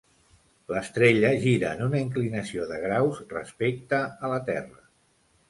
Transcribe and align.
L'estrella 0.75 1.29
gira 1.43 1.73
en 1.77 1.83
una 1.87 1.99
inclinació 2.05 2.67
de 2.73 2.81
graus 2.87 3.21
respecte 3.35 4.01
a 4.09 4.35
la 4.35 4.43
Terra. 4.51 4.83